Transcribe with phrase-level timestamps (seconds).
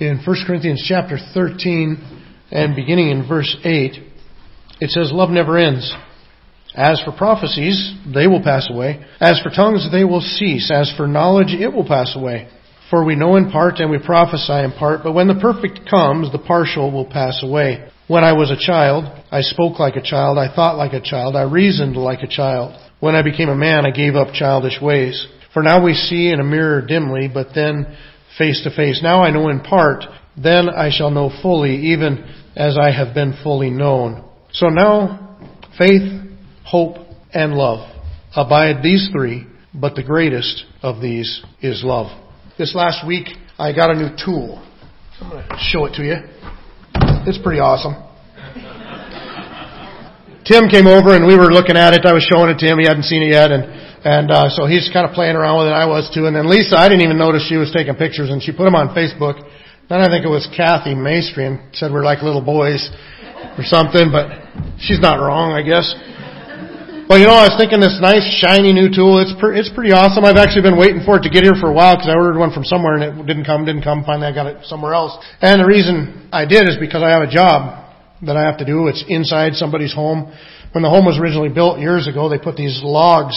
[0.00, 1.98] in 1 Corinthians chapter 13
[2.50, 3.92] and beginning in verse 8,
[4.80, 5.94] it says, Love never ends.
[6.74, 9.04] As for prophecies, they will pass away.
[9.20, 10.70] As for tongues, they will cease.
[10.70, 12.48] As for knowledge, it will pass away.
[12.88, 16.32] For we know in part and we prophesy in part, but when the perfect comes,
[16.32, 17.88] the partial will pass away.
[18.08, 21.36] When I was a child, I spoke like a child, I thought like a child,
[21.36, 22.74] I reasoned like a child.
[22.98, 25.28] When I became a man, I gave up childish ways.
[25.52, 27.96] For now we see in a mirror dimly, but then
[28.38, 29.00] face to face.
[29.02, 30.04] Now I know in part,
[30.36, 32.24] then I shall know fully, even
[32.56, 34.24] as I have been fully known.
[34.52, 35.38] So now,
[35.78, 36.02] faith,
[36.64, 36.96] hope,
[37.32, 37.90] and love
[38.34, 42.06] abide these three, but the greatest of these is love.
[42.58, 44.64] This last week, I got a new tool.
[45.20, 46.16] I'm going to show it to you.
[47.26, 47.94] It's pretty awesome.
[50.44, 52.06] Tim came over and we were looking at it.
[52.06, 52.78] I was showing it to him.
[52.78, 53.64] He hadn't seen it yet, and
[54.04, 55.76] and uh, so he's kind of playing around with it.
[55.76, 56.26] I was too.
[56.26, 58.74] And then Lisa, I didn't even notice she was taking pictures, and she put them
[58.74, 59.40] on Facebook.
[59.90, 62.78] Then I think it was Kathy Maestri and said we're like little boys
[63.58, 64.30] or something, but
[64.78, 65.90] she's not wrong, I guess.
[67.10, 69.18] Well, you know, I was thinking this nice shiny new tool.
[69.18, 70.22] It's pre- it's pretty awesome.
[70.22, 72.38] I've actually been waiting for it to get here for a while because I ordered
[72.38, 74.06] one from somewhere and it didn't come, didn't come.
[74.06, 75.18] Finally, I got it somewhere else.
[75.42, 77.82] And the reason I did is because I have a job
[78.22, 78.86] that I have to do.
[78.86, 80.30] It's inside somebody's home.
[80.70, 83.34] When the home was originally built years ago, they put these logs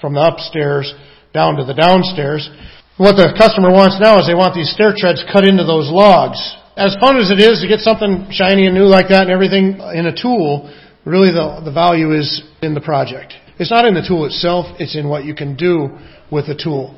[0.00, 0.92] from the upstairs
[1.32, 2.48] down to the downstairs.
[2.96, 6.40] What the customer wants now is they want these stair treads cut into those logs.
[6.76, 9.76] As fun as it is to get something shiny and new like that and everything
[9.92, 10.72] in a tool,
[11.04, 13.32] really the, the value is in the project.
[13.58, 15.96] It's not in the tool itself, it's in what you can do
[16.30, 16.96] with the tool.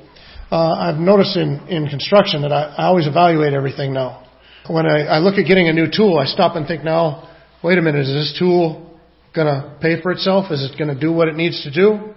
[0.51, 4.27] Uh, I've noticed in, in construction that I, I always evaluate everything now.
[4.67, 7.29] When I, I look at getting a new tool, I stop and think now,
[7.63, 8.99] wait a minute, is this tool
[9.35, 10.51] going to pay for itself?
[10.51, 12.15] Is it going to do what it needs to do?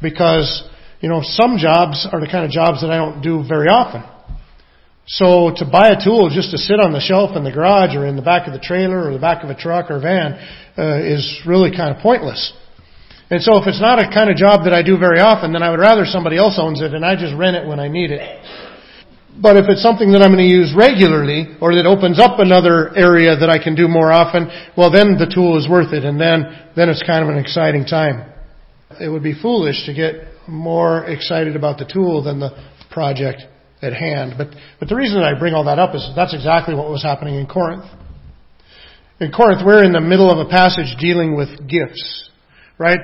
[0.00, 0.68] Because,
[1.00, 4.04] you know, some jobs are the kind of jobs that I don't do very often.
[5.08, 8.04] So to buy a tool just to sit on the shelf in the garage or
[8.06, 10.36] in the back of the trailer or the back of a truck or van
[10.76, 12.52] uh, is really kind of pointless.
[13.30, 15.62] And so if it's not a kind of job that I do very often, then
[15.62, 18.10] I would rather somebody else owns it and I just rent it when I need
[18.10, 18.20] it.
[19.40, 22.92] But if it's something that I'm going to use regularly or that opens up another
[22.96, 26.20] area that I can do more often, well then the tool is worth it and
[26.20, 28.28] then, then it's kind of an exciting time.
[29.00, 30.14] It would be foolish to get
[30.48, 32.50] more excited about the tool than the
[32.90, 33.42] project
[33.82, 34.34] at hand.
[34.38, 34.48] But,
[34.80, 37.34] but the reason that I bring all that up is that's exactly what was happening
[37.34, 37.84] in Corinth.
[39.20, 42.30] In Corinth, we're in the middle of a passage dealing with gifts,
[42.78, 43.00] right?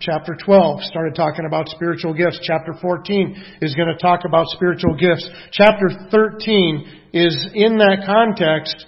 [0.00, 2.38] Chapter 12 started talking about spiritual gifts.
[2.42, 5.28] Chapter 14 is going to talk about spiritual gifts.
[5.52, 8.86] Chapter 13 is in that context,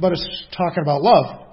[0.00, 1.45] but it's talking about love.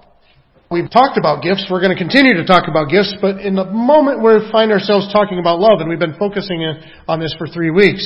[0.74, 1.70] We've talked about gifts.
[1.70, 5.06] We're going to continue to talk about gifts, but in the moment we find ourselves
[5.14, 6.66] talking about love, and we've been focusing
[7.06, 8.02] on this for three weeks.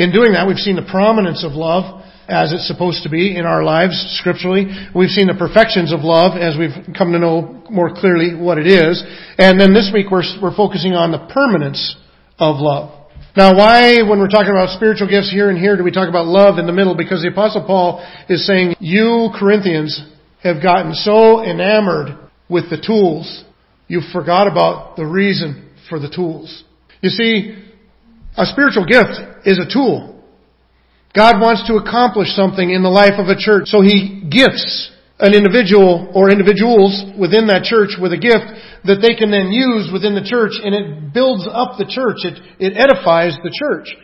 [0.00, 3.44] In doing that, we've seen the prominence of love as it's supposed to be in
[3.44, 4.64] our lives scripturally.
[4.96, 8.64] We've seen the perfections of love as we've come to know more clearly what it
[8.64, 8.96] is.
[9.36, 12.00] And then this week we're, we're focusing on the permanence
[12.40, 13.12] of love.
[13.36, 16.24] Now why, when we're talking about spiritual gifts here and here, do we talk about
[16.24, 16.96] love in the middle?
[16.96, 18.00] Because the apostle Paul
[18.32, 23.44] is saying, you Corinthians have gotten so enamored with the tools,
[23.88, 26.64] you forgot about the reason for the tools.
[27.00, 27.56] You see,
[28.36, 30.22] a spiritual gift is a tool.
[31.14, 35.32] God wants to accomplish something in the life of a church, so He gifts an
[35.32, 38.44] individual or individuals within that church with a gift
[38.84, 42.20] that they can then use within the church and it builds up the church.
[42.28, 43.96] It, it edifies the church.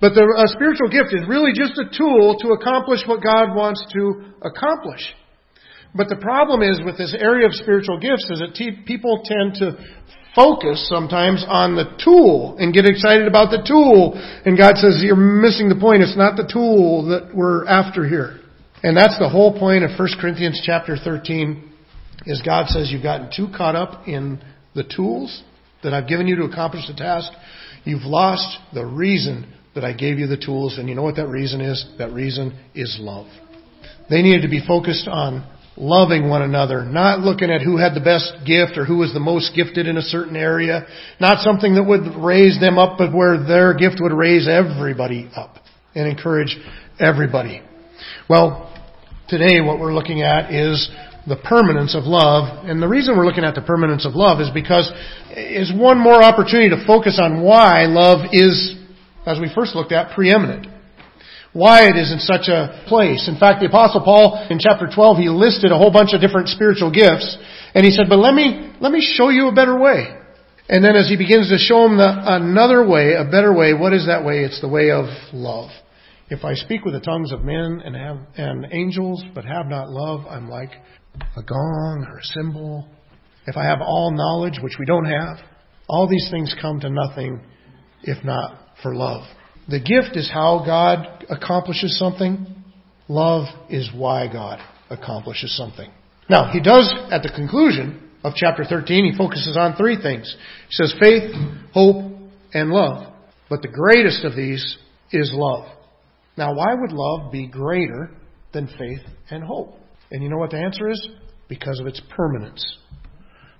[0.00, 3.84] But the, a spiritual gift is really just a tool to accomplish what God wants
[3.92, 5.04] to accomplish.
[5.94, 9.54] But the problem is with this area of spiritual gifts is that te- people tend
[9.54, 9.78] to
[10.34, 14.14] focus sometimes on the tool and get excited about the tool.
[14.44, 16.02] And God says, you're missing the point.
[16.02, 18.40] It's not the tool that we're after here.
[18.82, 21.72] And that's the whole point of 1 Corinthians chapter 13
[22.26, 24.42] is God says you've gotten too caught up in
[24.74, 25.42] the tools
[25.82, 27.30] that I've given you to accomplish the task.
[27.84, 30.78] You've lost the reason that I gave you the tools.
[30.78, 31.86] And you know what that reason is?
[31.98, 33.26] That reason is love.
[34.10, 38.00] They needed to be focused on loving one another, not looking at who had the
[38.00, 40.86] best gift or who was the most gifted in a certain area,
[41.20, 45.56] not something that would raise them up, but where their gift would raise everybody up
[45.94, 46.56] and encourage
[47.00, 47.60] everybody.
[48.28, 48.72] Well,
[49.28, 50.88] today what we're looking at is
[51.26, 52.66] the permanence of love.
[52.66, 54.90] And the reason we're looking at the permanence of love is because
[55.30, 58.76] is one more opportunity to focus on why love is,
[59.26, 60.68] as we first looked at, preeminent
[61.54, 63.26] why it is in such a place.
[63.30, 66.48] In fact, the apostle Paul in chapter 12, he listed a whole bunch of different
[66.48, 67.38] spiritual gifts.
[67.74, 70.18] And he said, but let me, let me show you a better way.
[70.68, 73.92] And then as he begins to show him the, another way, a better way, what
[73.92, 74.44] is that way?
[74.44, 75.70] It's the way of love.
[76.28, 79.90] If I speak with the tongues of men and have and angels, but have not
[79.90, 80.72] love, I'm like
[81.36, 82.88] a gong or a cymbal.
[83.46, 85.36] If I have all knowledge, which we don't have,
[85.86, 87.42] all these things come to nothing
[88.02, 89.24] if not for love.
[89.68, 92.46] The gift is how God accomplishes something.
[93.08, 95.90] Love is why God accomplishes something.
[96.28, 100.34] Now, he does, at the conclusion of chapter 13, he focuses on three things.
[100.68, 101.32] He says faith,
[101.72, 102.12] hope,
[102.52, 103.12] and love.
[103.50, 104.78] But the greatest of these
[105.12, 105.66] is love.
[106.36, 108.10] Now, why would love be greater
[108.52, 109.78] than faith and hope?
[110.10, 111.08] And you know what the answer is?
[111.48, 112.78] Because of its permanence.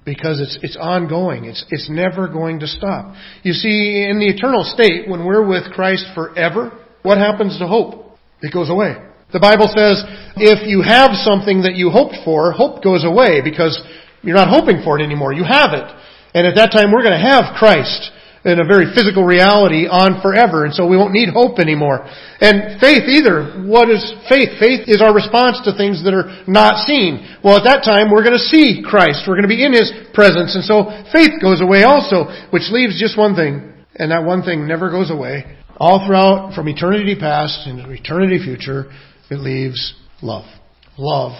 [0.05, 1.47] Because it's, it's ongoing.
[1.47, 3.15] It's, it's never going to stop.
[3.43, 8.19] You see, in the eternal state, when we're with Christ forever, what happens to hope?
[8.43, 8.97] It goes away.
[9.33, 10.05] The Bible says
[10.37, 13.81] if you have something that you hoped for, hope goes away because
[14.23, 15.33] you're not hoping for it anymore.
[15.33, 15.89] You have it.
[16.35, 18.14] And at that time we're going to have Christ
[18.45, 22.05] in a very physical reality on forever, and so we won't need hope anymore.
[22.45, 23.65] And faith either.
[23.65, 24.61] What is faith?
[24.61, 27.25] Faith is our response to things that are not seen.
[27.41, 29.25] Well, at that time, we're going to see Christ.
[29.25, 33.01] We're going to be in His presence, and so faith goes away also, which leaves
[33.01, 35.57] just one thing, and that one thing never goes away.
[35.81, 38.93] All throughout, from eternity past into eternity future,
[39.31, 40.45] it leaves love.
[40.99, 41.33] Love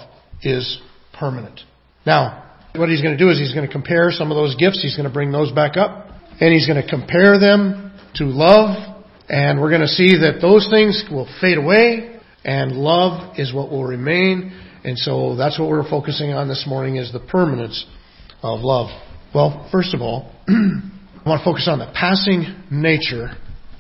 [0.43, 0.81] is
[1.13, 1.61] permanent.
[2.07, 4.83] Now, what he's going to do is he's going to compare some of those gifts.
[4.83, 6.14] He's going to bring those back up.
[6.41, 8.97] And he's going to compare them to love.
[9.29, 12.21] And we're going to see that those things will fade away.
[12.45, 14.53] And love is what will remain.
[14.85, 17.87] And so that's what we're focusing on this morning is the permanence
[18.43, 18.91] of love.
[19.35, 23.31] Well, first of all, I want to focus on the passing nature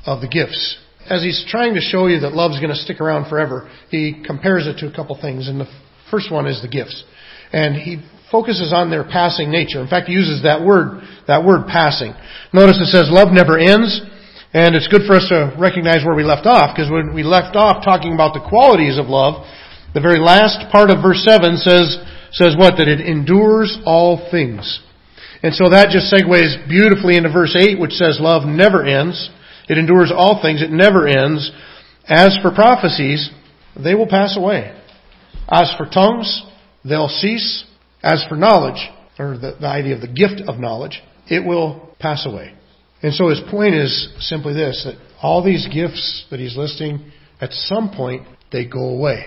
[0.06, 0.78] of the gifts
[1.08, 4.66] as he's trying to show you that love's going to stick around forever, he compares
[4.66, 5.48] it to a couple things.
[5.48, 5.68] And the
[6.10, 7.04] first one is the gifts.
[7.52, 9.80] And he focuses on their passing nature.
[9.80, 12.14] In fact, he uses that word, that word passing.
[12.52, 14.00] Notice it says love never ends.
[14.54, 17.56] And it's good for us to recognize where we left off, because when we left
[17.56, 19.42] off talking about the qualities of love,
[19.94, 21.98] the very last part of verse 7 says,
[22.30, 22.78] says what?
[22.78, 24.78] That it endures all things.
[25.42, 29.28] And so that just segues beautifully into verse 8, which says love never ends.
[29.68, 30.62] It endures all things.
[30.62, 31.50] It never ends.
[32.06, 33.30] As for prophecies,
[33.76, 34.70] they will pass away.
[35.50, 36.44] As for tongues,
[36.84, 37.64] they'll cease.
[38.04, 38.86] As for knowledge,
[39.18, 42.52] or the, the idea of the gift of knowledge, it will pass away.
[43.02, 47.10] And so his point is simply this, that all these gifts that he's listing,
[47.40, 49.24] at some point, they go away.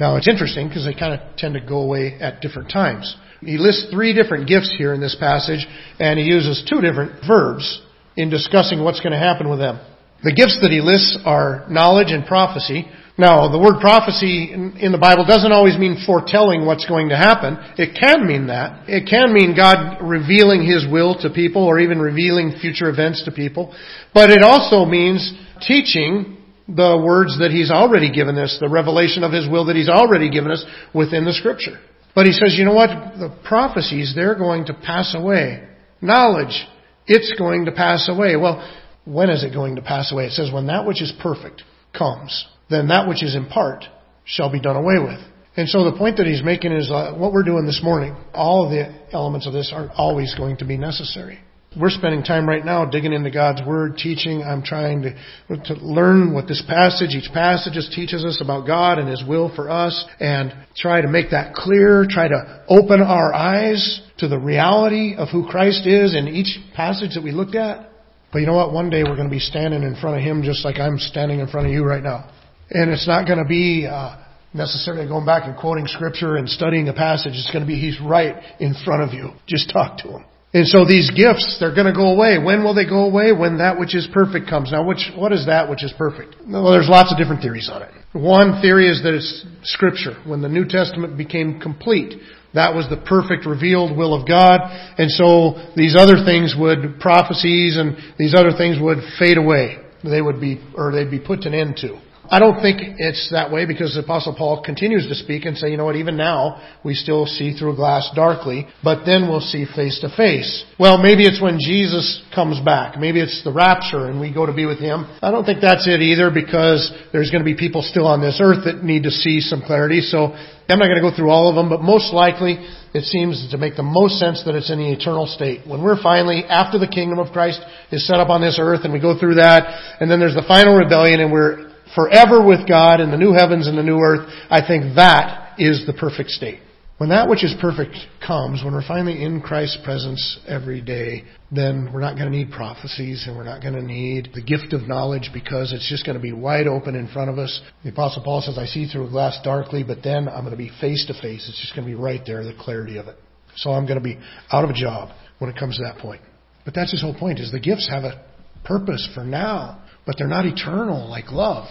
[0.00, 3.16] Now it's interesting because they kind of tend to go away at different times.
[3.40, 5.64] He lists three different gifts here in this passage,
[6.00, 7.80] and he uses two different verbs
[8.16, 9.78] in discussing what's going to happen with them.
[10.24, 12.86] The gifts that he lists are knowledge and prophecy.
[13.18, 17.56] Now, the word prophecy in the Bible doesn't always mean foretelling what's going to happen.
[17.80, 18.84] It can mean that.
[18.88, 23.32] It can mean God revealing His will to people or even revealing future events to
[23.32, 23.74] people.
[24.12, 25.32] But it also means
[25.66, 26.36] teaching
[26.68, 30.28] the words that He's already given us, the revelation of His will that He's already
[30.28, 31.80] given us within the Scripture.
[32.14, 32.90] But He says, you know what?
[33.16, 35.66] The prophecies, they're going to pass away.
[36.02, 36.68] Knowledge,
[37.06, 38.36] it's going to pass away.
[38.36, 38.60] Well,
[39.06, 40.26] when is it going to pass away?
[40.26, 41.62] It says, when that which is perfect
[41.96, 43.84] comes, then that which is in part
[44.24, 45.20] shall be done away with.
[45.56, 48.64] And so the point that he's making is uh, what we're doing this morning, all
[48.64, 51.40] of the elements of this aren't always going to be necessary.
[51.78, 54.42] We're spending time right now digging into God's Word, teaching.
[54.42, 59.08] I'm trying to, to learn what this passage, each passage teaches us about God and
[59.08, 64.00] His will for us and try to make that clear, try to open our eyes
[64.18, 67.90] to the reality of who Christ is in each passage that we looked at.
[68.32, 68.72] But you know what?
[68.72, 71.40] One day we're going to be standing in front of Him just like I'm standing
[71.40, 72.30] in front of you right now.
[72.70, 74.16] And it's not going to be uh,
[74.52, 77.32] necessarily going back and quoting Scripture and studying a passage.
[77.34, 79.30] It's going to be He's right in front of you.
[79.46, 80.24] Just talk to Him.
[80.56, 82.38] And so these gifts, they're going to go away.
[82.38, 83.32] When will they go away?
[83.32, 84.72] When that which is perfect comes.
[84.72, 86.36] Now, which, what is that which is perfect?
[86.48, 87.90] Well, there's lots of different theories on it.
[88.12, 90.16] One theory is that it's Scripture.
[90.24, 92.14] When the New Testament became complete,
[92.56, 94.60] that was the perfect revealed will of God.
[94.98, 99.78] And so these other things would, prophecies and these other things would fade away.
[100.02, 102.00] They would be, or they'd be put an end to.
[102.30, 105.70] I don't think it's that way because the apostle Paul continues to speak and say,
[105.70, 109.64] you know what, even now we still see through glass darkly, but then we'll see
[109.64, 110.64] face to face.
[110.78, 112.98] Well, maybe it's when Jesus comes back.
[112.98, 115.06] Maybe it's the rapture and we go to be with him.
[115.22, 118.40] I don't think that's it either because there's going to be people still on this
[118.42, 120.00] earth that need to see some clarity.
[120.00, 120.34] So
[120.68, 122.58] I'm not going to go through all of them, but most likely
[122.92, 125.66] it seems to make the most sense that it's in the eternal state.
[125.66, 127.60] When we're finally, after the kingdom of Christ
[127.92, 129.62] is set up on this earth and we go through that,
[130.00, 133.66] and then there's the final rebellion and we're forever with God in the new heavens
[133.66, 136.60] and the new earth, I think that is the perfect state.
[136.98, 137.94] When that which is perfect
[138.26, 142.50] comes, when we're finally in Christ's presence every day, then we're not going to need
[142.50, 146.16] prophecies and we're not going to need the gift of knowledge because it's just going
[146.16, 147.60] to be wide open in front of us.
[147.84, 150.56] The apostle Paul says, I see through a glass darkly, but then I'm going to
[150.56, 151.46] be face to face.
[151.46, 153.16] It's just going to be right there, the clarity of it.
[153.56, 154.18] So I'm going to be
[154.50, 156.22] out of a job when it comes to that point.
[156.64, 158.24] But that's his whole point is the gifts have a
[158.64, 161.66] purpose for now, but they're not eternal like love.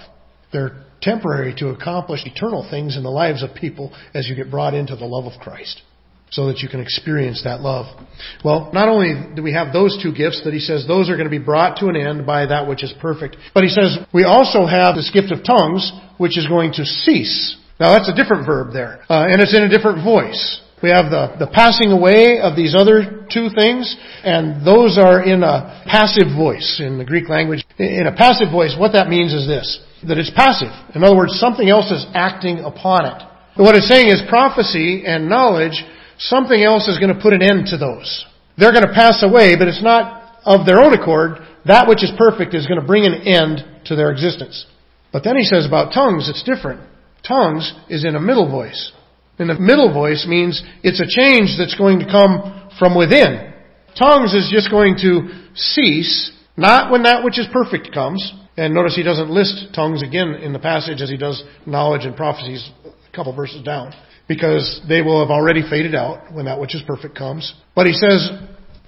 [0.51, 4.73] They're temporary to accomplish eternal things in the lives of people as you get brought
[4.73, 5.81] into the love of Christ
[6.31, 7.85] so that you can experience that love.
[8.43, 11.29] Well, not only do we have those two gifts that he says those are going
[11.29, 14.23] to be brought to an end by that which is perfect, but he says we
[14.23, 17.57] also have this gift of tongues which is going to cease.
[17.79, 20.61] Now that's a different verb there, uh, and it's in a different voice.
[20.83, 25.41] We have the, the passing away of these other two things, and those are in
[25.41, 27.65] a passive voice in the Greek language.
[27.79, 30.69] In a passive voice, what that means is this that it's passive.
[30.93, 33.19] In other words, something else is acting upon it.
[33.57, 35.83] what it's saying is prophecy and knowledge,
[36.19, 38.25] something else is going to put an end to those.
[38.57, 41.39] They're going to pass away, but it's not of their own accord.
[41.65, 44.65] That which is perfect is going to bring an end to their existence.
[45.11, 46.81] But then he says about tongues, it's different.
[47.27, 48.91] Tongues is in a middle voice.
[49.37, 53.53] And the middle voice means it's a change that's going to come from within.
[53.99, 58.95] Tongues is just going to cease, not when that which is perfect comes, and notice
[58.95, 63.15] he doesn't list tongues again in the passage as he does knowledge and prophecies a
[63.15, 63.93] couple verses down.
[64.27, 67.53] Because they will have already faded out when that which is perfect comes.
[67.75, 68.31] But he says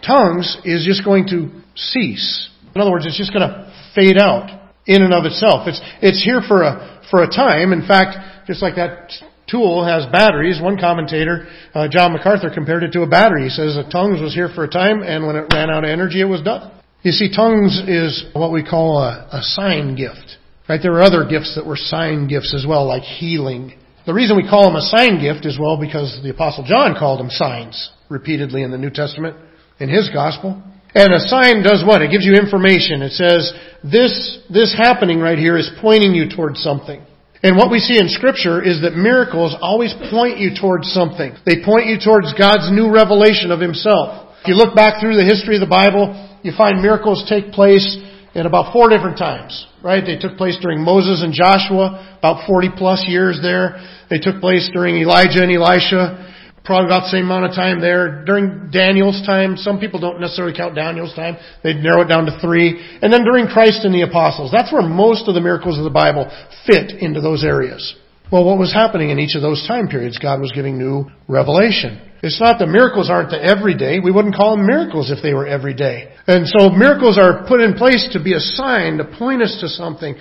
[0.06, 2.50] tongues is just going to cease.
[2.74, 4.50] In other words, it's just going to fade out
[4.88, 5.68] in and of itself.
[5.68, 7.72] It's, it's here for a, for a time.
[7.72, 9.12] In fact, just like that
[9.50, 13.44] tool has batteries, one commentator, uh, John MacArthur, compared it to a battery.
[13.44, 15.90] He says that tongues was here for a time, and when it ran out of
[15.90, 16.72] energy, it was done.
[17.04, 20.38] You see, tongues is what we call a, a sign gift.
[20.68, 20.80] Right?
[20.82, 23.74] There are other gifts that were sign gifts as well, like healing.
[24.06, 27.20] The reason we call them a sign gift is well because the apostle John called
[27.20, 29.38] them signs repeatedly in the New Testament
[29.80, 30.62] in his gospel.
[30.96, 32.02] And a sign does what?
[32.02, 33.02] It gives you information.
[33.02, 37.06] It says, this, this happening right here is pointing you towards something.
[37.48, 41.32] And what we see in scripture is that miracles always point you towards something.
[41.48, 44.36] They point you towards God's new revelation of Himself.
[44.44, 46.12] If you look back through the history of the Bible,
[46.44, 47.88] you find miracles take place
[48.36, 50.04] in about four different times, right?
[50.04, 53.80] They took place during Moses and Joshua, about 40 plus years there.
[54.12, 56.20] They took place during Elijah and Elisha,
[56.68, 58.26] probably about the same amount of time there.
[58.26, 61.38] During Daniel's time, some people don't necessarily count Daniel's time.
[61.64, 62.78] They narrow it down to three.
[63.02, 64.52] And then during Christ and the apostles.
[64.52, 66.30] That's where most of the miracles of the Bible
[66.68, 67.96] fit into those areas.
[68.30, 70.20] Well, what was happening in each of those time periods?
[70.20, 72.04] God was giving new revelation.
[72.22, 74.00] It's not that miracles aren't the everyday.
[74.00, 76.12] We wouldn't call them miracles if they were everyday.
[76.28, 79.70] And so miracles are put in place to be a sign, to point us to
[79.70, 80.16] something,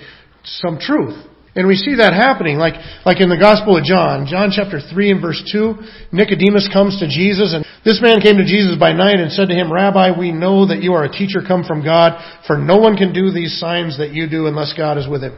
[0.44, 1.18] some truth.
[1.56, 2.76] And we see that happening, like,
[3.08, 7.08] like in the Gospel of John, John chapter 3 and verse 2, Nicodemus comes to
[7.08, 10.32] Jesus, and this man came to Jesus by night and said to him, Rabbi, we
[10.36, 13.58] know that you are a teacher come from God, for no one can do these
[13.58, 15.32] signs that you do unless God is with him.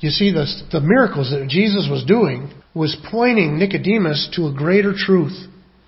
[0.00, 4.94] You see, the, the miracles that Jesus was doing was pointing Nicodemus to a greater
[4.96, 5.36] truth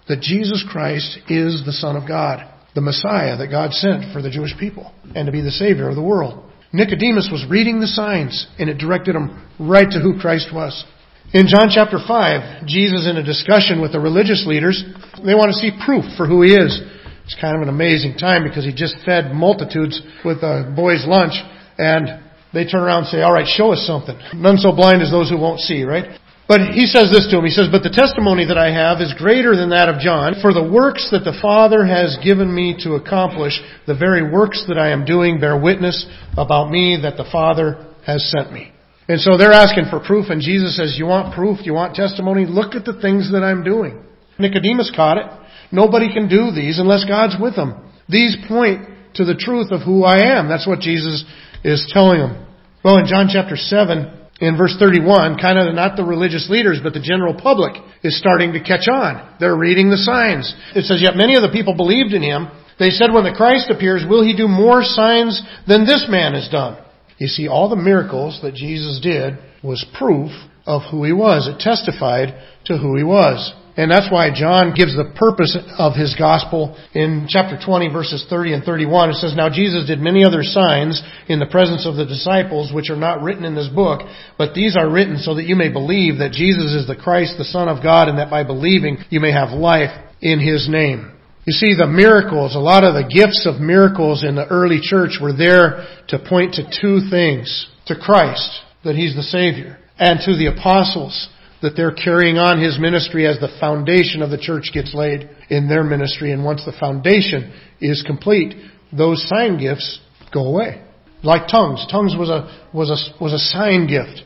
[0.09, 2.45] that Jesus Christ is the Son of God,
[2.75, 5.97] the Messiah that God sent for the Jewish people, and to be the Savior of
[5.97, 6.50] the world.
[6.73, 10.85] Nicodemus was reading the signs, and it directed him right to who Christ was.
[11.33, 14.83] In John chapter 5, Jesus in a discussion with the religious leaders,
[15.25, 16.81] they want to see proof for who he is.
[17.25, 21.35] It's kind of an amazing time because he just fed multitudes with a boy's lunch,
[21.79, 22.23] and
[22.53, 24.19] they turn around and say, all right, show us something.
[24.35, 26.19] None so blind as those who won't see, right?
[26.51, 27.45] But he says this to him.
[27.45, 30.53] He says, But the testimony that I have is greater than that of John, for
[30.53, 33.55] the works that the Father has given me to accomplish,
[33.87, 38.29] the very works that I am doing bear witness about me that the Father has
[38.35, 38.73] sent me.
[39.07, 41.63] And so they're asking for proof, and Jesus says, You want proof?
[41.63, 42.47] You want testimony?
[42.47, 44.03] Look at the things that I'm doing.
[44.37, 45.31] Nicodemus caught it.
[45.71, 47.79] Nobody can do these unless God's with them.
[48.09, 50.49] These point to the truth of who I am.
[50.49, 51.25] That's what Jesus
[51.63, 52.45] is telling them.
[52.83, 56.95] Well, in John chapter 7, in verse 31, kind of not the religious leaders, but
[56.95, 59.37] the general public is starting to catch on.
[59.39, 60.55] They're reading the signs.
[60.75, 62.49] It says, yet many of the people believed in him.
[62.79, 66.49] They said, when the Christ appears, will he do more signs than this man has
[66.49, 66.83] done?
[67.19, 70.31] You see, all the miracles that Jesus did was proof
[70.65, 71.47] of who he was.
[71.47, 73.53] It testified to who he was.
[73.81, 78.61] And that's why John gives the purpose of his gospel in chapter 20 verses 30
[78.61, 79.09] and 31.
[79.09, 82.91] It says, Now Jesus did many other signs in the presence of the disciples, which
[82.91, 84.03] are not written in this book,
[84.37, 87.49] but these are written so that you may believe that Jesus is the Christ, the
[87.49, 91.17] Son of God, and that by believing you may have life in his name.
[91.47, 95.17] You see, the miracles, a lot of the gifts of miracles in the early church
[95.17, 97.49] were there to point to two things.
[97.87, 101.31] To Christ, that He's the Savior, and to the apostles,
[101.63, 105.69] that they're carrying on his ministry as the foundation of the church gets laid in
[105.69, 106.33] their ministry.
[106.33, 108.55] And once the foundation is complete,
[108.97, 110.01] those sign gifts
[110.33, 110.83] go away.
[111.23, 111.87] Like tongues.
[111.91, 114.23] Tongues was a, was a, was a sign gift.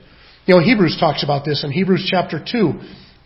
[0.46, 2.72] You know, Hebrews talks about this in Hebrews chapter 2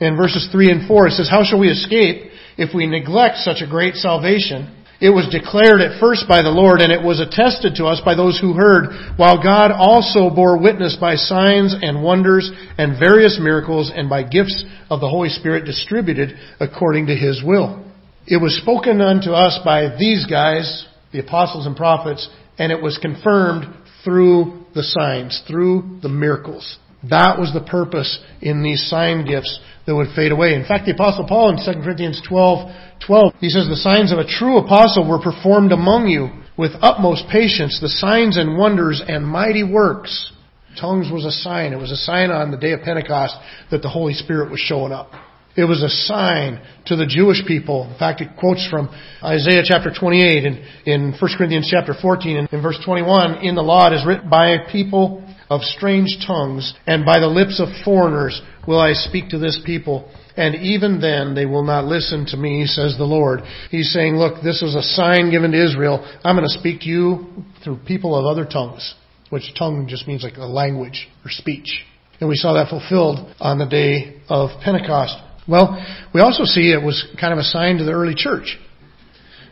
[0.00, 1.09] in verses 3 and 4.
[1.09, 4.78] It says, How shall we escape if we neglect such a great salvation?
[5.00, 8.17] It was declared at first by the Lord and it was attested to us by
[8.17, 13.93] those who heard, while God also bore witness by signs and wonders and various miracles
[13.95, 17.85] and by gifts of the Holy Spirit distributed according to His will.
[18.26, 22.28] It was spoken unto us by these guys, the apostles and prophets,
[22.59, 23.73] and it was confirmed
[24.05, 26.76] through the signs, through the miracles.
[27.05, 30.55] That was the purpose in these sign gifts that would fade away.
[30.55, 32.71] In fact, the apostle Paul in 2 Corinthians 12,
[33.07, 37.25] 12, he says, the signs of a true apostle were performed among you with utmost
[37.31, 40.33] patience, the signs and wonders and mighty works.
[40.78, 41.73] Tongues was a sign.
[41.73, 43.37] It was a sign on the day of Pentecost
[43.71, 45.12] that the Holy Spirit was showing up.
[45.57, 47.90] It was a sign to the Jewish people.
[47.90, 48.88] In fact, it quotes from
[49.23, 53.62] Isaiah chapter 28 and in 1 Corinthians chapter 14 and in verse 21, in the
[53.62, 58.40] law it is written by people of strange tongues, and by the lips of foreigners
[58.67, 60.11] will I speak to this people.
[60.37, 63.40] And even then they will not listen to me, says the Lord.
[63.71, 66.05] He's saying, look, this was a sign given to Israel.
[66.23, 67.26] I'm going to speak to you
[67.64, 68.95] through people of other tongues,
[69.31, 71.85] which tongue just means like a language or speech.
[72.21, 75.17] And we saw that fulfilled on the day of Pentecost.
[75.49, 78.59] Well, we also see it was kind of a sign to the early church.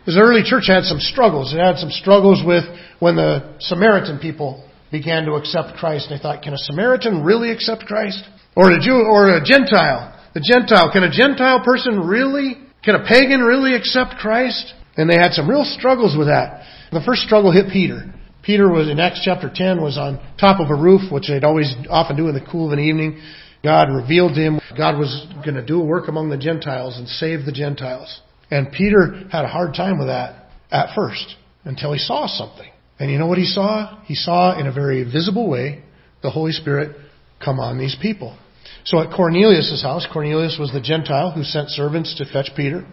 [0.01, 1.53] Because the early church had some struggles.
[1.55, 2.65] It had some struggles with
[3.01, 6.09] when the Samaritan people began to accept Christ.
[6.11, 8.23] They thought, can a Samaritan really accept Christ?
[8.55, 10.15] Or a Jew, or a Gentile?
[10.35, 14.75] The Gentile, can a Gentile person really, can a pagan really accept Christ?
[14.97, 16.65] And they had some real struggles with that.
[16.93, 18.13] The first struggle hit Peter.
[18.43, 21.75] Peter was in Acts chapter 10 was on top of a roof, which they'd always
[21.91, 23.21] often do in the cool of an evening.
[23.65, 27.09] God revealed to him God was going to do a work among the Gentiles and
[27.09, 28.21] save the Gentiles.
[28.51, 32.71] And Peter had a hard time with that at first until he saw something.
[32.99, 34.03] And you know what he saw?
[34.05, 35.83] He saw in a very visible way
[36.23, 36.97] the Holy Spirit
[37.45, 38.37] come on these people.
[38.85, 42.87] So at Cornelius' house, Cornelius was the Gentile who sent servants to fetch Peter.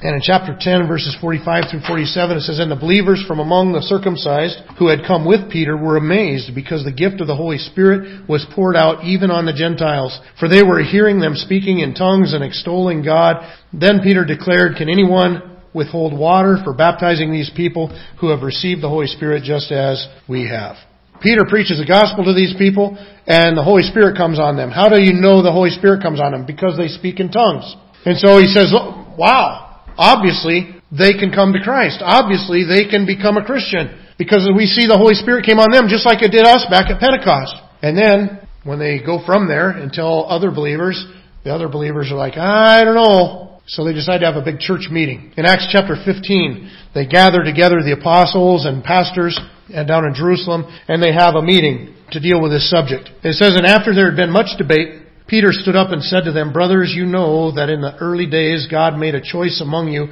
[0.00, 3.72] And in chapter 10, verses 45 through 47, it says, And the believers from among
[3.72, 7.58] the circumcised who had come with Peter were amazed because the gift of the Holy
[7.58, 10.18] Spirit was poured out even on the Gentiles.
[10.40, 13.44] For they were hearing them speaking in tongues and extolling God.
[13.70, 17.88] Then Peter declared, Can anyone withhold water for baptizing these people
[18.20, 20.76] who have received the Holy Spirit just as we have.
[21.20, 24.70] Peter preaches the gospel to these people and the Holy Spirit comes on them.
[24.70, 26.46] How do you know the Holy Spirit comes on them?
[26.46, 27.64] Because they speak in tongues.
[28.04, 28.72] And so he says,
[29.16, 32.02] wow, obviously they can come to Christ.
[32.04, 35.88] Obviously they can become a Christian because we see the Holy Spirit came on them
[35.88, 37.56] just like it did us back at Pentecost.
[37.82, 41.00] And then when they go from there and tell other believers,
[41.44, 43.53] the other believers are like, I don't know.
[43.66, 45.32] So they decide to have a big church meeting.
[45.36, 49.38] In Acts chapter 15, they gather together the apostles and pastors
[49.72, 53.08] and down in Jerusalem, and they have a meeting to deal with this subject.
[53.22, 56.32] It says, and after there had been much debate, Peter stood up and said to
[56.32, 60.08] them, Brothers, you know that in the early days God made a choice among you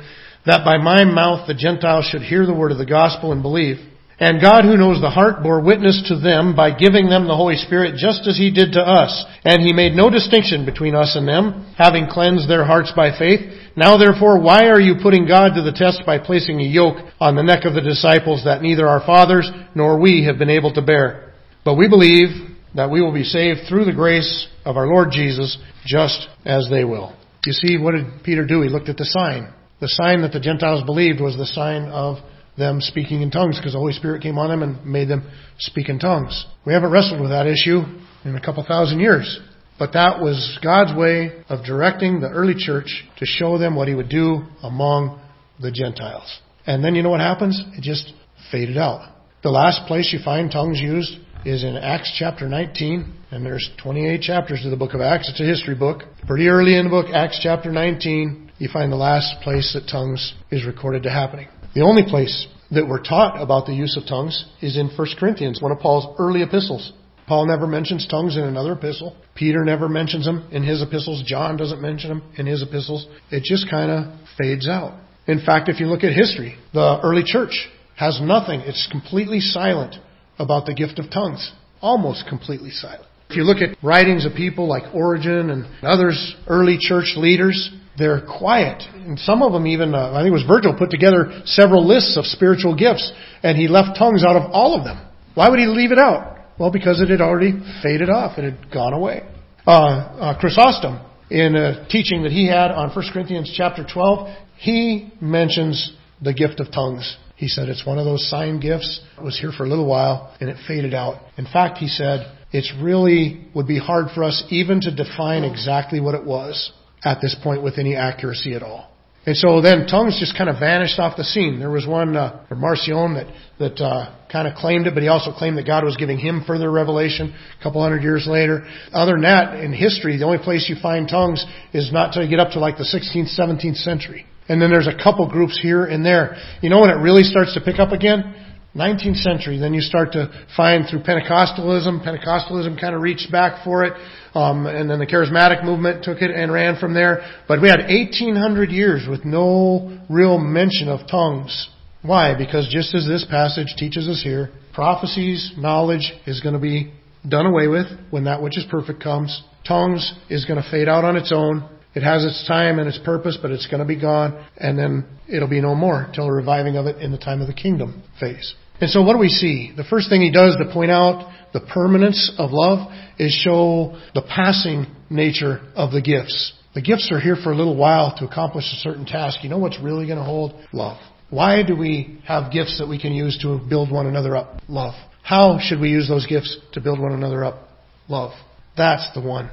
[0.46, 3.76] that by my mouth the Gentiles should hear the word of the gospel and believe.
[4.22, 7.56] And God who knows the heart bore witness to them by giving them the Holy
[7.56, 9.10] Spirit just as He did to us.
[9.42, 13.40] And He made no distinction between us and them, having cleansed their hearts by faith.
[13.74, 17.34] Now therefore, why are you putting God to the test by placing a yoke on
[17.34, 20.82] the neck of the disciples that neither our fathers nor we have been able to
[20.82, 21.32] bear?
[21.64, 22.28] But we believe
[22.76, 26.84] that we will be saved through the grace of our Lord Jesus, just as they
[26.84, 27.12] will.
[27.44, 28.62] You see, what did Peter do?
[28.62, 29.52] He looked at the sign.
[29.80, 32.18] The sign that the Gentiles believed was the sign of
[32.56, 35.88] them speaking in tongues because the Holy Spirit came on them and made them speak
[35.88, 36.46] in tongues.
[36.66, 37.80] We haven't wrestled with that issue
[38.24, 39.40] in a couple thousand years.
[39.78, 43.94] But that was God's way of directing the early church to show them what He
[43.94, 45.20] would do among
[45.60, 46.40] the Gentiles.
[46.66, 47.60] And then you know what happens?
[47.76, 48.12] It just
[48.50, 49.08] faded out.
[49.42, 54.20] The last place you find tongues used is in Acts chapter 19, and there's 28
[54.20, 55.28] chapters to the book of Acts.
[55.28, 56.02] It's a history book.
[56.28, 60.34] Pretty early in the book, Acts chapter 19, you find the last place that tongues
[60.52, 61.48] is recorded to happening.
[61.74, 65.60] The only place that we're taught about the use of tongues is in 1 Corinthians,
[65.62, 66.92] one of Paul's early epistles.
[67.26, 69.16] Paul never mentions tongues in another epistle.
[69.34, 71.22] Peter never mentions them in his epistles.
[71.24, 73.06] John doesn't mention them in his epistles.
[73.30, 74.98] It just kind of fades out.
[75.26, 78.60] In fact, if you look at history, the early church has nothing.
[78.62, 79.96] It's completely silent
[80.38, 81.52] about the gift of tongues.
[81.80, 83.06] Almost completely silent.
[83.30, 88.22] If you look at writings of people like Origen and others, early church leaders, they're
[88.26, 88.82] quiet.
[88.94, 92.16] And some of them even, uh, I think it was Virgil, put together several lists
[92.16, 95.04] of spiritual gifts, and he left tongues out of all of them.
[95.34, 96.36] Why would he leave it out?
[96.58, 97.52] Well, because it had already
[97.82, 98.38] faded off.
[98.38, 99.22] It had gone away.
[99.66, 101.00] uh, uh, Chrysostom,
[101.30, 104.28] in a teaching that he had on 1 Corinthians chapter 12,
[104.58, 107.16] he mentions the gift of tongues.
[107.36, 109.00] He said it's one of those sign gifts.
[109.18, 111.22] It was here for a little while and it faded out.
[111.36, 115.98] In fact, he said it's really would be hard for us even to define exactly
[115.98, 116.70] what it was
[117.04, 118.92] at this point with any accuracy at all.
[119.24, 121.60] And so then tongues just kind of vanished off the scene.
[121.60, 123.26] There was one, uh, Marcion that,
[123.60, 126.42] that, uh, kind of claimed it, but he also claimed that God was giving him
[126.44, 128.66] further revelation a couple hundred years later.
[128.92, 132.30] Other than that, in history, the only place you find tongues is not till you
[132.30, 134.26] get up to like the 16th, 17th century.
[134.48, 136.36] And then there's a couple groups here and there.
[136.60, 138.34] You know when it really starts to pick up again?
[138.74, 139.58] 19th century.
[139.58, 142.04] Then you start to find through Pentecostalism.
[142.04, 143.92] Pentecostalism kind of reached back for it.
[144.34, 147.20] Um, and then the charismatic movement took it and ran from there.
[147.46, 151.68] But we had 1800 years with no real mention of tongues.
[152.02, 152.34] Why?
[152.36, 156.92] Because just as this passage teaches us here, prophecies, knowledge is going to be
[157.28, 159.42] done away with when that which is perfect comes.
[159.66, 161.68] Tongues is going to fade out on its own.
[161.94, 165.04] It has its time and its purpose, but it's going to be gone, and then
[165.28, 168.02] it'll be no more till the reviving of it in the time of the kingdom
[168.18, 168.54] phase.
[168.82, 169.72] And so what do we see?
[169.76, 174.22] The first thing he does to point out the permanence of love is show the
[174.22, 176.52] passing nature of the gifts.
[176.74, 179.44] The gifts are here for a little while to accomplish a certain task.
[179.44, 180.54] You know what's really going to hold?
[180.72, 180.98] Love.
[181.30, 184.60] Why do we have gifts that we can use to build one another up?
[184.66, 184.94] Love.
[185.22, 187.68] How should we use those gifts to build one another up?
[188.08, 188.32] Love.
[188.76, 189.48] That's the one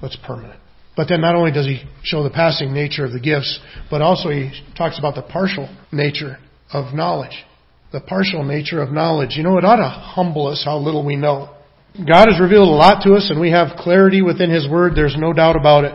[0.00, 0.58] that's permanent.
[0.96, 4.30] But then not only does he show the passing nature of the gifts, but also
[4.30, 6.38] he talks about the partial nature
[6.72, 7.44] of knowledge
[7.92, 9.36] the partial nature of knowledge.
[9.36, 11.54] You know, it ought to humble us how little we know.
[11.96, 14.94] God has revealed a lot to us and we have clarity within His Word.
[14.94, 15.92] There's no doubt about it.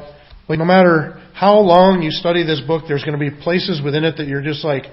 [0.48, 4.04] But no matter how long you study this book, there's going to be places within
[4.04, 4.84] it that you're just like,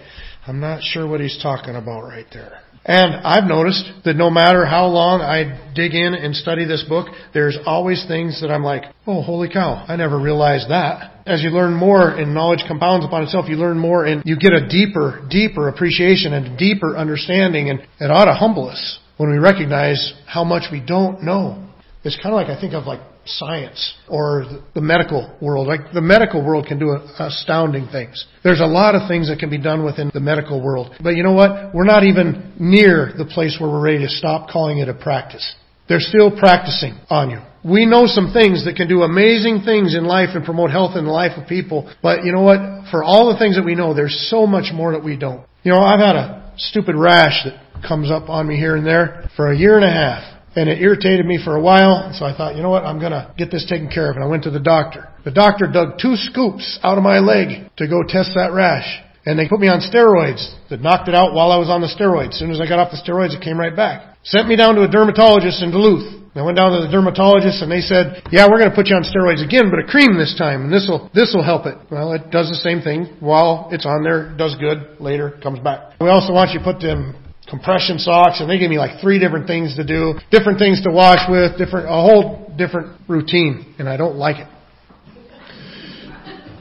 [0.46, 2.60] I'm not sure what he's talking about right there.
[2.84, 7.06] And I've noticed that no matter how long I dig in and study this book,
[7.32, 11.13] there's always things that I'm like, oh, holy cow, I never realized that.
[11.26, 14.52] As you learn more and knowledge compounds upon itself, you learn more and you get
[14.52, 19.30] a deeper, deeper appreciation and a deeper understanding and it ought to humble us when
[19.30, 21.66] we recognize how much we don't know.
[22.04, 25.66] It's kind of like I think of like science or the medical world.
[25.66, 28.26] Like the medical world can do astounding things.
[28.42, 30.94] There's a lot of things that can be done within the medical world.
[31.02, 31.74] But you know what?
[31.74, 35.54] We're not even near the place where we're ready to stop calling it a practice.
[35.88, 37.38] They're still practicing on you.
[37.64, 41.06] We know some things that can do amazing things in life and promote health in
[41.06, 41.90] the life of people.
[42.02, 42.90] But you know what?
[42.90, 45.46] For all the things that we know, there's so much more that we don't.
[45.62, 49.30] You know, I've had a stupid rash that comes up on me here and there
[49.34, 52.12] for a year and a half and it irritated me for a while.
[52.14, 54.16] So I thought, you know what, I'm to get this taken care of.
[54.16, 55.08] And I went to the doctor.
[55.24, 59.02] The doctor dug two scoops out of my leg to go test that rash.
[59.26, 61.88] And they put me on steroids that knocked it out while I was on the
[61.88, 62.34] steroids.
[62.34, 64.13] As soon as I got off the steroids, it came right back.
[64.24, 66.24] Sent me down to a dermatologist in Duluth.
[66.34, 68.96] I went down to the dermatologist and they said, yeah, we're going to put you
[68.96, 71.78] on steroids again, but a cream this time, and this will, this will help it.
[71.92, 73.06] Well, it does the same thing.
[73.20, 75.94] While it's on there, does good, later, comes back.
[76.00, 77.14] We also want you to put them
[77.46, 80.90] compression socks, and they gave me like three different things to do, different things to
[80.90, 84.48] wash with, different, a whole different routine, and I don't like it.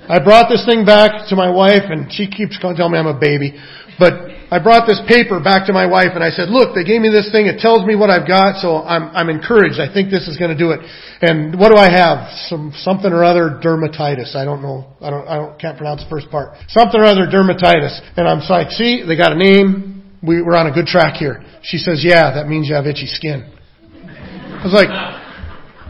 [0.06, 3.18] I brought this thing back to my wife, and she keeps telling me I'm a
[3.18, 3.58] baby,
[4.00, 7.02] but I brought this paper back to my wife, and I said, "Look, they gave
[7.02, 7.48] me this thing.
[7.48, 9.80] It tells me what I've got, so I'm I'm encouraged.
[9.80, 10.82] I think this is going to do it."
[11.22, 12.32] And what do I have?
[12.50, 14.36] Some something or other dermatitis.
[14.36, 14.94] I don't know.
[15.02, 15.28] I don't.
[15.28, 15.60] I don't.
[15.60, 16.58] Can't pronounce the first part.
[16.68, 18.00] Something or other dermatitis.
[18.18, 21.44] And I'm like, "See, they got a name we, we're on a good track here.
[21.62, 23.44] She says, yeah, that means you have itchy skin.
[23.44, 24.88] I was like,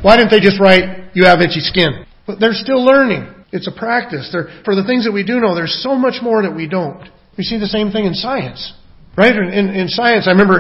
[0.04, 2.06] why didn't they just write, you have itchy skin?
[2.26, 3.30] But they're still learning.
[3.52, 4.30] It's a practice.
[4.32, 7.08] They're, for the things that we do know, there's so much more that we don't.
[7.38, 8.74] We see the same thing in science.
[9.16, 9.36] Right?
[9.36, 10.58] In, in science, I remember,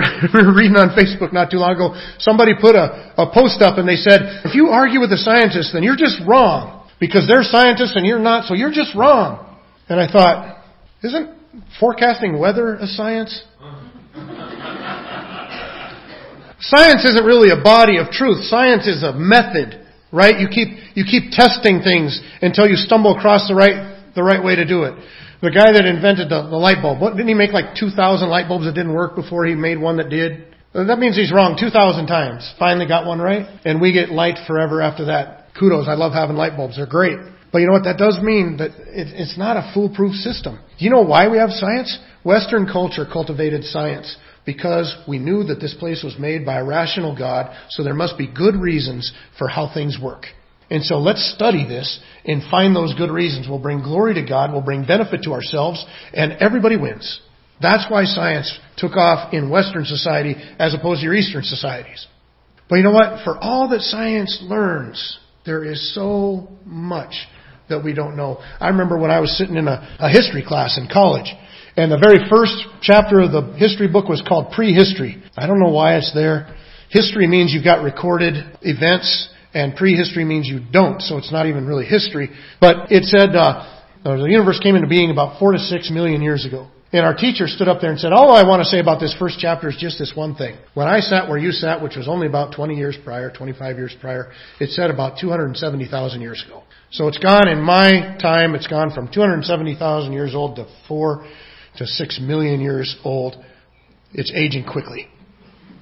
[0.53, 3.97] reading on Facebook not too long ago, somebody put a, a post up and they
[3.97, 6.87] said, if you argue with a scientist, then you're just wrong.
[6.99, 9.59] Because they're scientists and you're not, so you're just wrong.
[9.89, 10.63] And I thought,
[11.03, 11.35] isn't
[11.79, 13.43] forecasting weather a science?
[16.63, 18.45] Science isn't really a body of truth.
[18.45, 20.39] Science is a method, right?
[20.39, 24.55] You keep, you keep testing things until you stumble across the right, the right way
[24.55, 24.93] to do it.
[25.43, 28.47] The guy that invented the, the light bulb, what, didn't he make like 2,000 light
[28.47, 30.55] bulbs that didn't work before he made one that did?
[30.71, 32.49] That means he's wrong 2,000 times.
[32.57, 33.45] Finally got one right.
[33.65, 35.47] And we get light forever after that.
[35.59, 35.89] Kudos.
[35.89, 36.77] I love having light bulbs.
[36.77, 37.17] They're great.
[37.51, 37.83] But you know what?
[37.83, 40.59] That does mean that it, it's not a foolproof system.
[40.79, 41.99] Do you know why we have science?
[42.23, 47.17] Western culture cultivated science because we knew that this place was made by a rational
[47.17, 50.27] God, so there must be good reasons for how things work.
[50.69, 53.47] And so let's study this and find those good reasons.
[53.47, 57.19] We'll bring glory to God, we'll bring benefit to ourselves, and everybody wins.
[57.61, 62.07] That's why science took off in Western society as opposed to your Eastern societies.
[62.69, 63.23] But you know what?
[63.23, 67.13] For all that science learns, There is so much
[67.69, 68.39] that we don't know.
[68.59, 71.27] I remember when I was sitting in a, a history class in college,
[71.75, 75.21] and the very first chapter of the history book was called Prehistory.
[75.35, 76.55] I don't know why it's there.
[76.89, 81.65] History means you've got recorded events, and prehistory means you don't, so it's not even
[81.65, 82.29] really history.
[82.59, 86.45] But it said uh, the universe came into being about four to six million years
[86.45, 86.69] ago.
[86.93, 89.15] And our teacher stood up there and said, All I want to say about this
[89.17, 90.55] first chapter is just this one thing.
[90.75, 93.95] When I sat where you sat, which was only about 20 years prior, 25 years
[93.99, 96.61] prior, it said about 270,000 years ago.
[96.91, 101.25] So it's gone in my time, it's gone from 270,000 years old to 4
[101.77, 103.43] to 6 million years old.
[104.13, 105.07] It's aging quickly.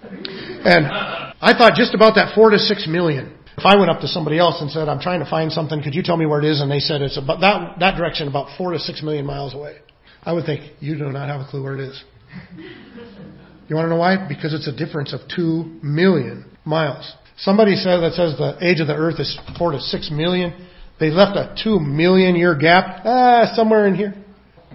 [0.02, 3.38] And I thought just about that 4 to 6 million.
[3.62, 5.94] If I went up to somebody else and said, I'm trying to find something, could
[5.94, 6.62] you tell me where it is?
[6.62, 9.78] And they said it's about that, that direction about 4 to 6 million miles away.
[10.24, 12.04] I would think, you do not have a clue where it is.
[13.68, 14.28] You want to know why?
[14.28, 17.14] Because it's a difference of 2 million miles.
[17.38, 20.68] Somebody said that says the age of the earth is 4 to 6 million.
[21.00, 24.16] They left a two million year gap, ah, somewhere in here.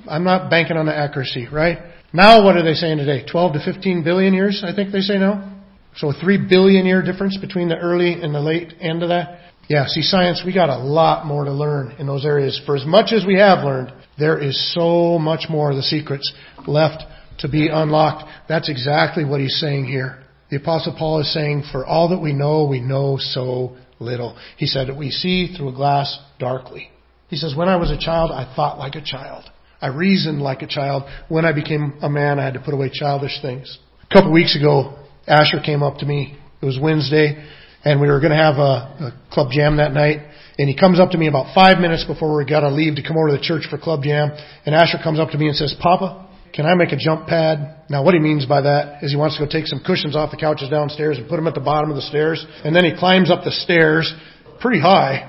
[0.08, 1.78] I'm not banking on the accuracy, right?
[2.12, 3.24] Now what are they saying today?
[3.28, 5.55] 12 to 15 billion years, I think they say now.
[5.96, 9.40] So a three billion year difference between the early and the late end of that.
[9.68, 12.60] Yeah, see science, we got a lot more to learn in those areas.
[12.66, 16.32] For as much as we have learned, there is so much more of the secrets
[16.66, 17.02] left
[17.38, 18.28] to be unlocked.
[18.48, 20.22] That's exactly what he's saying here.
[20.50, 24.38] The apostle Paul is saying, for all that we know, we know so little.
[24.56, 26.90] He said, that We see through a glass darkly.
[27.28, 29.44] He says, When I was a child, I thought like a child.
[29.80, 31.02] I reasoned like a child.
[31.28, 33.78] When I became a man, I had to put away childish things.
[34.08, 34.96] A couple of weeks ago,
[35.26, 36.38] Asher came up to me.
[36.62, 37.44] It was Wednesday,
[37.84, 40.18] and we were going to have a, a club jam that night.
[40.58, 43.02] And he comes up to me about five minutes before we got to leave to
[43.02, 44.30] come over to the church for club jam.
[44.64, 47.84] And Asher comes up to me and says, Papa, can I make a jump pad?
[47.90, 50.30] Now what he means by that is he wants to go take some cushions off
[50.30, 52.44] the couches downstairs and put them at the bottom of the stairs.
[52.64, 54.14] And then he climbs up the stairs
[54.58, 55.28] pretty high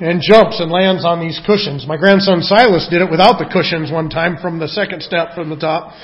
[0.00, 1.86] and jumps and lands on these cushions.
[1.86, 5.48] My grandson Silas did it without the cushions one time from the second step from
[5.48, 5.94] the top,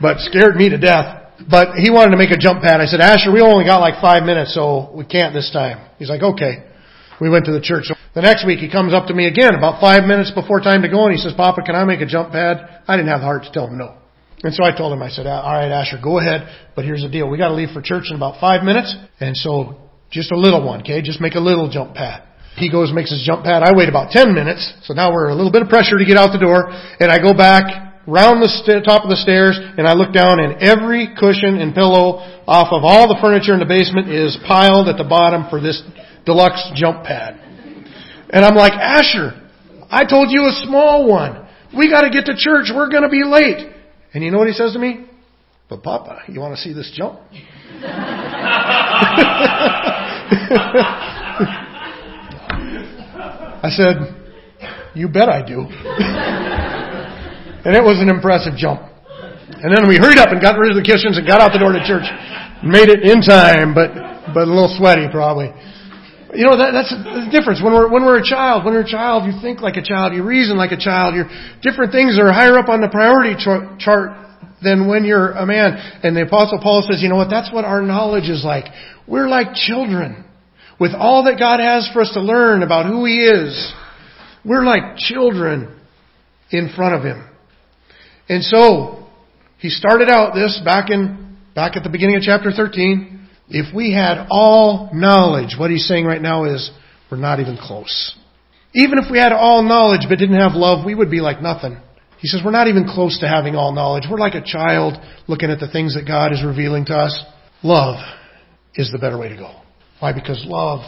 [0.00, 1.19] but scared me to death.
[1.48, 2.80] But he wanted to make a jump pad.
[2.80, 5.86] I said, Asher, we only got like five minutes, so we can't this time.
[5.98, 6.66] He's like, okay.
[7.20, 7.92] We went to the church.
[8.14, 10.88] The next week he comes up to me again about five minutes before time to
[10.88, 12.82] go and he says, Papa, can I make a jump pad?
[12.88, 14.00] I didn't have the heart to tell him no.
[14.42, 17.12] And so I told him, I said, all right, Asher, go ahead, but here's the
[17.12, 17.28] deal.
[17.28, 19.76] We gotta leave for church in about five minutes, and so
[20.10, 21.02] just a little one, okay?
[21.02, 22.24] Just make a little jump pad.
[22.56, 23.62] He goes, makes his jump pad.
[23.62, 26.16] I wait about 10 minutes, so now we're a little bit of pressure to get
[26.16, 29.86] out the door, and I go back, round the st- top of the stairs, and
[29.86, 33.68] I look down, and every cushion and pillow off of all the furniture in the
[33.68, 35.82] basement is piled at the bottom for this
[36.24, 37.38] deluxe jump pad.
[38.30, 39.34] And I'm like, Asher,
[39.90, 41.46] I told you a small one.
[41.76, 42.70] We gotta get to church.
[42.74, 43.72] We're gonna be late.
[44.14, 45.06] And you know what he says to me?
[45.68, 47.20] But Papa, you want to see this jump?
[53.62, 53.96] I said,
[54.94, 55.66] you bet I do.
[57.64, 58.80] and it was an impressive jump.
[59.60, 61.60] And then we hurried up and got rid of the cushions and got out the
[61.60, 62.06] door to church.
[62.64, 63.92] Made it in time, but,
[64.32, 65.52] but a little sweaty probably.
[66.32, 67.58] You know, that, that's the difference.
[67.58, 70.14] When we're, when we're a child, when you're a child, you think like a child,
[70.14, 71.26] you reason like a child, your
[71.60, 74.14] different things are higher up on the priority chart
[74.62, 75.74] than when you're a man.
[76.04, 78.70] And the apostle Paul says, you know what, that's what our knowledge is like.
[79.08, 80.24] We're like children.
[80.78, 83.72] With all that God has for us to learn about who He is,
[84.44, 85.76] we're like children
[86.50, 87.29] in front of Him.
[88.30, 89.08] And so,
[89.58, 93.28] He started out this back in, back at the beginning of chapter 13.
[93.48, 96.70] If we had all knowledge, what he's saying right now is,
[97.10, 98.16] we're not even close.
[98.72, 101.76] Even if we had all knowledge but didn't have love, we would be like nothing.
[102.20, 104.04] He says we're not even close to having all knowledge.
[104.08, 104.94] We're like a child
[105.26, 107.24] looking at the things that God is revealing to us.
[107.64, 107.96] Love
[108.76, 109.60] is the better way to go.
[109.98, 110.12] Why?
[110.12, 110.80] Because love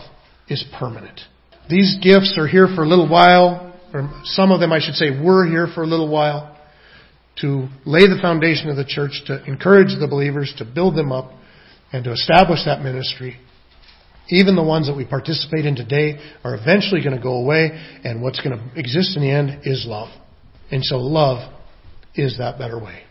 [0.48, 1.20] is permanent.
[1.68, 5.20] These gifts are here for a little while, or some of them I should say
[5.20, 6.51] were here for a little while,
[7.40, 11.32] to lay the foundation of the church, to encourage the believers, to build them up,
[11.92, 13.38] and to establish that ministry.
[14.28, 17.70] Even the ones that we participate in today are eventually going to go away,
[18.04, 20.08] and what's going to exist in the end is love.
[20.70, 21.52] And so love
[22.14, 23.02] is that better way.